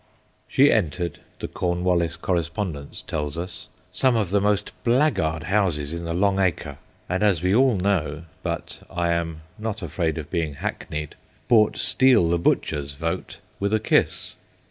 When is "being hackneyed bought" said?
10.31-11.73